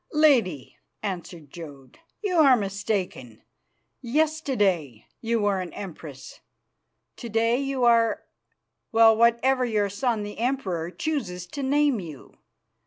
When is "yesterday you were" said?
4.01-5.61